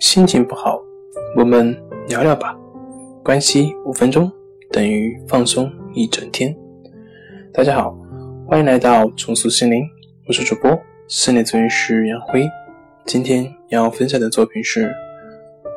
[0.00, 0.80] 心情不好，
[1.36, 1.76] 我们
[2.08, 2.58] 聊聊吧。
[3.22, 4.32] 关系五分钟
[4.72, 6.56] 等于放松一整天。
[7.52, 7.94] 大家好，
[8.46, 9.84] 欢迎来到重塑心灵，
[10.26, 10.70] 我是主播
[11.06, 12.48] 心理咨询师杨辉。
[13.04, 14.90] 今天要分享的作品是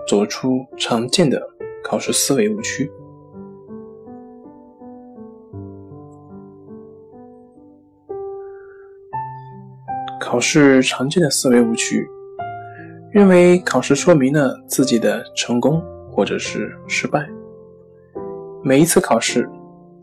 [0.07, 1.45] 走出常见的
[1.83, 2.89] 考试思维误区。
[10.17, 12.07] 考试常见的思维误区。
[13.13, 17.29] 认为考试说明了自己的成功或者是失败。
[18.63, 19.47] 每一次考试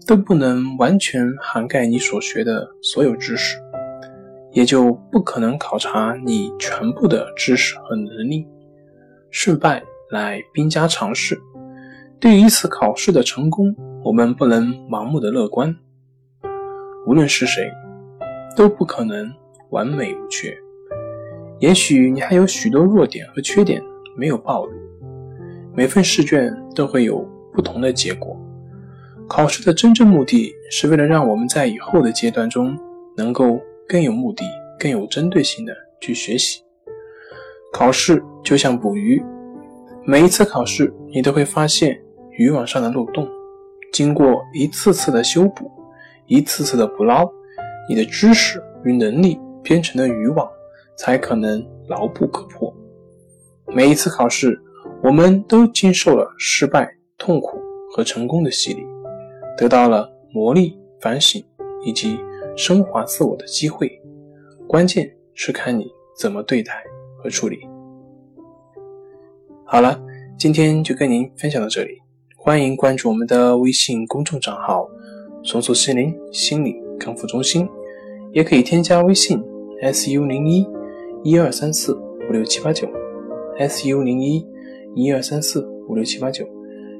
[0.07, 3.59] 都不能完全涵盖你所学的所有知识，
[4.53, 8.47] 也就不可能考察你全部的知识和能力。
[9.33, 11.37] 胜败乃兵家常事。
[12.21, 13.75] 对于一次考试的成功，
[14.05, 15.75] 我们不能盲目的乐观。
[17.09, 17.69] 无论是谁，
[18.57, 19.29] 都不可能
[19.71, 20.57] 完美无缺。
[21.61, 23.83] 也许你还有许多弱点和缺点
[24.17, 24.73] 没有暴露。
[25.75, 28.37] 每份试卷都会有不同的结果。
[29.29, 32.77] 考试的真正目的是为了让我们在以后的阶段中
[33.17, 34.45] 能够更有目的、
[34.79, 36.63] 更有针对性的去学习。
[37.73, 39.23] 考试就像捕鱼，
[40.05, 41.97] 每一次考试你都会发现
[42.33, 43.29] 渔网上的漏洞。
[43.93, 45.71] 经过一次次的修补，
[46.27, 47.31] 一次次的捕捞，
[47.89, 50.49] 你的知识与能力编成的渔网。
[51.01, 52.71] 才可能牢不可破。
[53.69, 54.61] 每一次考试，
[55.03, 57.59] 我们都经受了失败、痛苦
[57.91, 58.85] 和成功的洗礼，
[59.57, 61.43] 得到了磨砺、反省
[61.87, 62.21] 以及
[62.55, 63.91] 升华自我的机会。
[64.69, 66.85] 关键是看你怎么对待
[67.17, 67.61] 和处理。
[69.65, 69.99] 好了，
[70.39, 71.97] 今天就跟您分享到这里。
[72.37, 74.87] 欢迎关注我们的微信公众账号
[75.43, 77.67] “松鼠心灵心理康复中心”，
[78.33, 79.43] 也可以添加微信
[79.83, 80.67] “su 零一”。
[81.23, 82.89] 一二三四五六七八九
[83.59, 84.47] ，SU 零一
[84.95, 86.47] 一二三四五六七八九，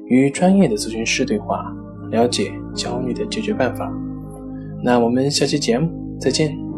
[0.05, 1.65] 与专业的咨询师对话，
[2.11, 3.91] 了解焦虑的解决办法。
[4.83, 5.89] 那我们下期节目
[6.19, 6.70] 再见。